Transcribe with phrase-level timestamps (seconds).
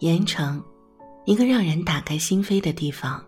[0.00, 0.62] 盐城，
[1.24, 3.24] 一个让人打开心扉的地方。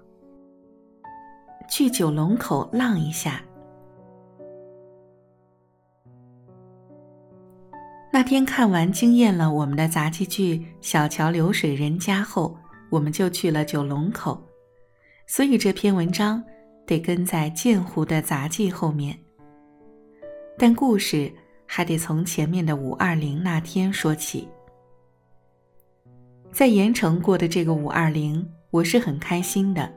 [1.70, 3.42] 去九龙口浪一下。
[8.12, 12.54] 那天看完惊艳了我们的杂技剧《小桥流水人家》后，
[12.90, 14.38] 我们就去了九龙口，
[15.26, 16.42] 所以这篇文章
[16.86, 19.18] 得跟在剑湖的杂技后面。
[20.58, 21.32] 但故事
[21.66, 24.46] 还得从前面的五二零那天说起。
[26.58, 29.88] 在盐城过的这个五二零，我是很开心的。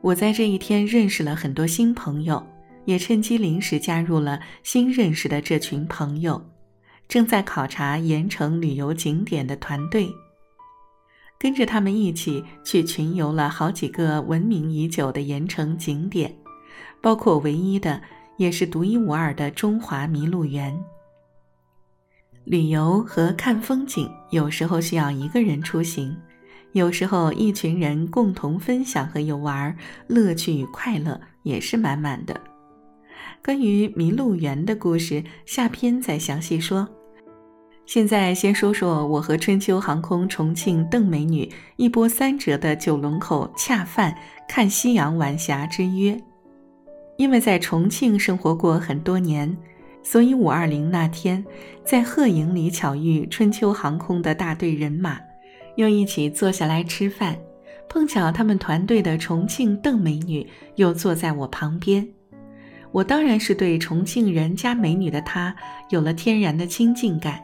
[0.00, 2.40] 我在这一天认识了很多新朋友，
[2.84, 6.40] 也趁机临时加入了新认识的这群朋友，
[7.08, 10.08] 正在考察盐城旅游景点的团队。
[11.36, 16.32] 跟着他们一起去群游了好几个闻名已久的盐城景点，
[17.02, 18.00] 包括唯一的。
[18.36, 20.76] 也是独一无二的中华麋鹿园。
[22.44, 26.14] 旅游和看风景，有时候需要一个人出行，
[26.72, 29.74] 有时候一群人共同分享和游玩，
[30.06, 32.38] 乐趣与快乐也是满满的。
[33.42, 36.86] 关于麋鹿园的故事，下篇再详细说。
[37.86, 44.16] 现在先说说我和春秋航空重庆邓美女一波三折的九龙口恰饭
[44.48, 46.18] 看夕阳晚霞之约。
[47.16, 49.56] 因为在重庆生活过很多年，
[50.04, 51.44] 所以五二零那天
[51.82, 55.18] 在鹤营里巧遇春秋航空的大队人马，
[55.76, 57.36] 又一起坐下来吃饭，
[57.88, 60.46] 碰巧他们团队的重庆邓美女
[60.76, 62.06] 又坐在我旁边，
[62.92, 65.56] 我当然是对重庆人加美女的她
[65.88, 67.42] 有了天然的亲近感。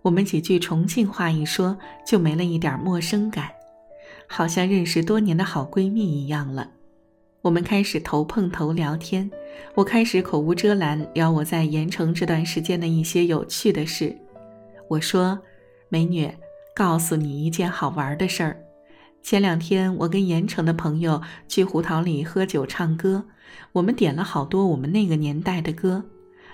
[0.00, 3.50] 我们几句重庆话一说，就没了一点陌生感，
[4.26, 6.70] 好像认识多年的好闺蜜一样了。
[7.40, 9.30] 我们开始头碰头聊天，
[9.76, 14.16] 我开始口无遮拦聊我在盐城这段时间的一些有趣的事。
[14.88, 15.38] 我说
[15.88, 16.28] ：“美女，
[16.74, 18.60] 告诉你一件好玩的事儿。
[19.22, 23.24] 前两天我跟盐城的朋友去胡桃里喝酒唱歌，
[23.70, 26.04] 我们点了好多我们那个年代的歌。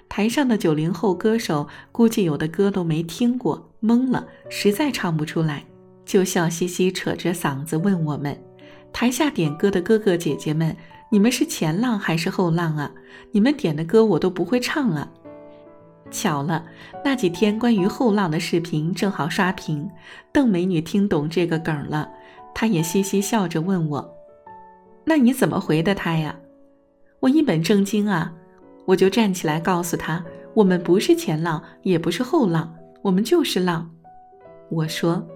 [0.06, 5.64] 台上的九零后歌手估计有的歌都没听过，懵了，实在唱不出来，
[6.04, 8.38] 就笑嘻嘻扯着嗓子问我们。”
[8.94, 10.74] 台下点歌的哥哥姐姐们，
[11.10, 12.88] 你们是前浪还是后浪啊？
[13.32, 15.10] 你们点的歌我都不会唱啊！
[16.12, 16.64] 巧了，
[17.04, 19.90] 那几天关于后浪的视频正好刷屏，
[20.32, 22.08] 邓美女听懂这个梗了，
[22.54, 24.14] 她也嘻嘻笑着问我
[25.04, 26.36] ：“那你怎么回的她呀？”
[27.18, 28.32] 我一本正经啊，
[28.84, 32.72] 我就站起来告诉她：“我们不是前浪，也不是后浪，
[33.02, 33.90] 我们就是浪。”
[34.70, 35.26] 我说，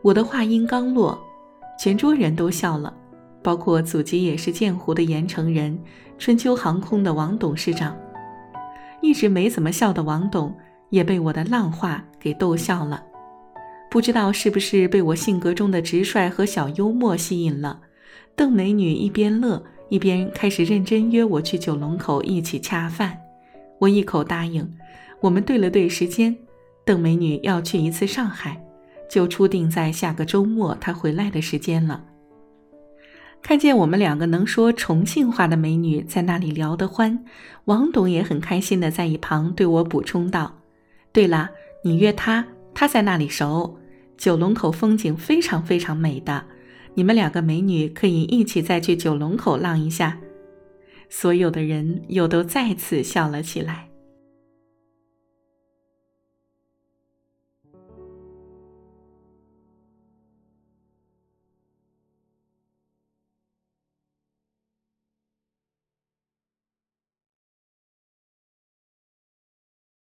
[0.00, 1.22] 我的话音刚落。
[1.78, 2.92] 全桌人都笑了，
[3.42, 5.78] 包括祖籍也是建湖的盐城人，
[6.18, 7.96] 春秋航空的王董事长。
[9.02, 10.56] 一直没怎么笑的王董，
[10.90, 13.02] 也被我的浪话给逗笑了。
[13.90, 17.80] 不知道是不是被我性格中的直率和小幽默吸引了，
[18.34, 23.18] 邓美女一边乐一边开始认真约我去九龙口一起恰饭。
[23.80, 24.74] 我一口答应。
[25.20, 26.34] 我们对了对时间，
[26.84, 28.63] 邓美女要去一次上海。
[29.08, 32.04] 就初定在下个周末他回来的时间了。
[33.42, 37.24] 看见我们两个能说重庆话的美女在那里聊得欢，
[37.66, 40.60] 王董也很开心的在一旁对我补充道
[41.12, 41.50] ：“对了，
[41.82, 43.78] 你约他，他在那里熟。
[44.16, 46.44] 九龙口风景非常非常美的，
[46.94, 50.18] 你们两个美女可以一起再去九龙口浪一下。”
[51.10, 53.88] 所有的人又都再次笑了起来。